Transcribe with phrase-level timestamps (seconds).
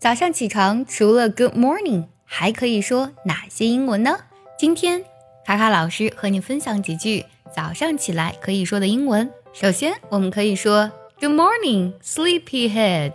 [0.00, 4.18] 早上起床除了 Good morning，还可以说哪些英文呢？
[4.58, 5.04] 今天
[5.46, 7.24] 卡卡老师和你分享几句
[7.54, 9.32] 早上起来可以说的英文。
[9.52, 13.12] 首先，我们可以说 Good morning, sleepyhead。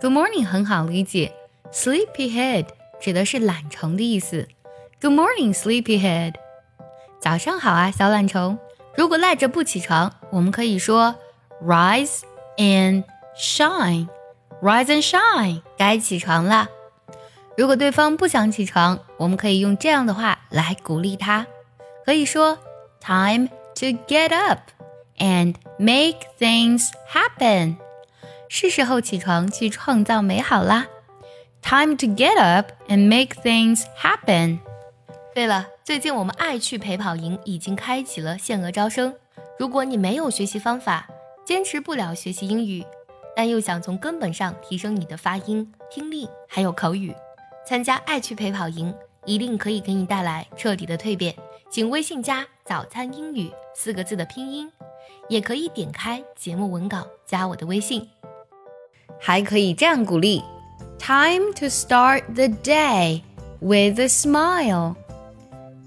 [0.00, 1.32] Good morning 很好理解
[1.72, 2.66] ，sleepyhead
[3.00, 4.46] 指的是懒虫的意思。
[5.00, 6.34] Good morning, sleepyhead。
[7.20, 8.58] 早上好啊，小懒虫。
[8.94, 11.16] 如果赖着不起床，我们可以说
[11.62, 12.20] Rise
[12.56, 13.04] and
[13.36, 14.08] shine。
[14.66, 16.68] Rise and shine，该起床了。
[17.56, 21.46] 如果对方不想起床，我们可以用这样的话来鼓励他，
[22.04, 22.58] 可以说
[23.00, 24.58] Time to get up
[25.18, 27.76] and make things happen。
[28.48, 30.88] 是时候起床去创造美好啦。
[31.62, 34.58] Time to get up and make things happen。
[35.32, 39.14] 对了，最近我们爱趣陪跑营已经开启了限额招生。
[39.60, 41.06] 如果你没有学习方法，
[41.44, 42.84] 坚持不了学习英语。
[43.36, 47.14] 但又想从根本上提升你的发音、听力还有口语，
[47.66, 48.92] 参加爱趣陪跑营
[49.26, 51.34] 一定可以给你带来彻底的蜕变。
[51.70, 54.72] 请微信加“早餐英语”四个字的拼音，
[55.28, 58.08] 也可以点开节目文稿加我的微信。
[59.20, 60.42] 还可以这样鼓励
[60.98, 63.20] ：Time to start the day
[63.60, 64.94] with a smile.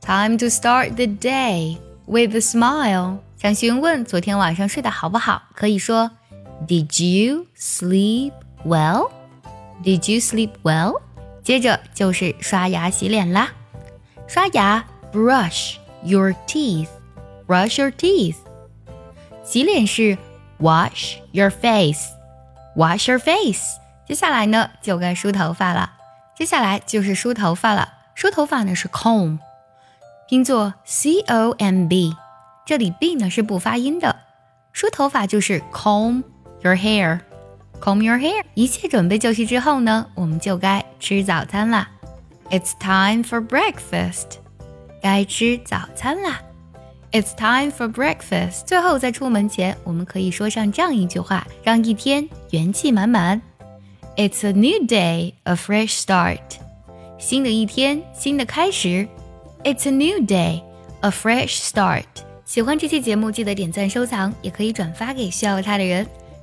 [0.00, 3.18] Time to start the day with a smile.
[3.36, 6.10] 想询问昨天晚上睡得好不好，可以说。
[6.66, 8.32] Did you sleep
[8.64, 9.10] well?
[9.82, 11.00] Did you sleep well?
[11.42, 13.52] 接着就是刷牙洗脸啦。
[14.26, 16.88] 刷牙，brush your teeth.
[17.46, 18.36] Brush your teeth.
[19.42, 20.16] 洗脸是
[20.58, 22.06] wash your face.
[22.76, 23.76] Wash your face.
[24.06, 25.92] 接下来呢，就该梳头发了。
[26.34, 27.92] 接下来就是梳头发了。
[28.14, 29.38] 梳头发呢是 comb，
[30.28, 32.16] 拼作 c o m b，
[32.64, 34.16] 这里 b 呢是不发音的。
[34.72, 36.22] 梳头发就是 comb。
[36.64, 37.20] Your hair,
[37.78, 38.42] comb your hair。
[38.54, 41.90] 一切准备就绪之后呢，我们就该吃早餐啦。
[42.48, 44.38] It's time for breakfast。
[45.02, 46.40] 该吃早餐啦。
[47.12, 48.64] It's time for breakfast。
[48.64, 53.42] 最后在出门前，我们可以说上这样一句话，让一天元气满满。
[54.16, 56.40] It's a new day, a fresh start。
[57.18, 59.06] 新的一天，新的开始。
[59.64, 60.62] It's a new day,
[61.02, 62.04] a fresh start。
[62.46, 66.06] 喜欢这期节目，记得点赞收藏，也可以转发给需要它的人。